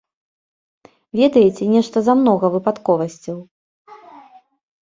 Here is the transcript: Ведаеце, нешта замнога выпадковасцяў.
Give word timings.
Ведаеце, 1.19 1.63
нешта 1.75 1.97
замнога 2.07 2.45
выпадковасцяў. 2.57 3.37